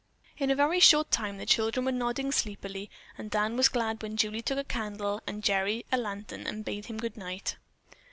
[0.39, 4.17] In a very short time the children were nodding sleepily and Dan was glad when
[4.17, 7.57] Julie took a candle and Gerry a lantern and bade him good night.